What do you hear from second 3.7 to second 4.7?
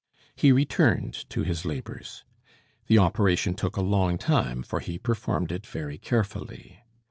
a long time,